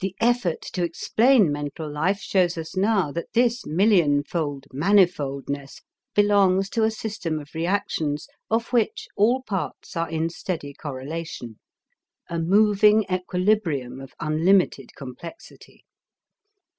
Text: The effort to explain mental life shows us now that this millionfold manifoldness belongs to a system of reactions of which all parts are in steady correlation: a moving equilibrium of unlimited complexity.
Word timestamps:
The 0.00 0.16
effort 0.22 0.62
to 0.72 0.82
explain 0.82 1.52
mental 1.52 1.92
life 1.92 2.20
shows 2.20 2.56
us 2.56 2.78
now 2.78 3.12
that 3.12 3.34
this 3.34 3.66
millionfold 3.66 4.64
manifoldness 4.72 5.82
belongs 6.14 6.70
to 6.70 6.84
a 6.84 6.90
system 6.90 7.38
of 7.38 7.54
reactions 7.54 8.26
of 8.50 8.72
which 8.72 9.06
all 9.16 9.42
parts 9.42 9.98
are 9.98 10.08
in 10.08 10.30
steady 10.30 10.72
correlation: 10.72 11.58
a 12.30 12.38
moving 12.38 13.04
equilibrium 13.12 14.00
of 14.00 14.14
unlimited 14.18 14.94
complexity. 14.96 15.84